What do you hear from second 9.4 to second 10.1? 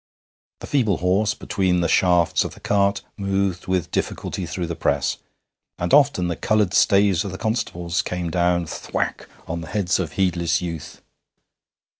on the heads